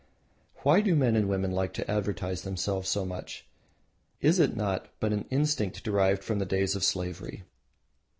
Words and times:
Why 0.63 0.81
do 0.81 0.95
men 0.95 1.15
and 1.15 1.29
women 1.29 1.51
like 1.51 1.73
to 1.73 1.87
advertise 1.91 2.41
themselves 2.41 2.89
so 2.89 3.05
much? 3.05 3.45
Is 4.19 4.39
it 4.39 4.55
not 4.55 4.87
but 4.99 5.13
an 5.13 5.25
instinct 5.29 5.83
derived 5.83 6.23
from 6.23 6.39
the 6.39 6.45
days 6.47 6.75
of 6.75 6.83
slavery? 6.83 7.43